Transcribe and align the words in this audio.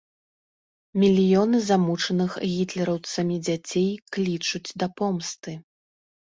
Мільёны 1.03 1.57
замучаных 1.69 2.31
гітлераўцамі 2.55 3.35
дзяцей 3.45 3.87
клічуць 4.13 4.65
да 4.79 4.91
помсты. 4.99 5.51